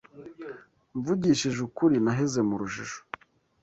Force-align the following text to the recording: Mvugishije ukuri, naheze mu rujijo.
Mvugishije 0.97 1.59
ukuri, 1.67 1.95
naheze 2.05 2.39
mu 2.47 2.55
rujijo. 2.59 2.99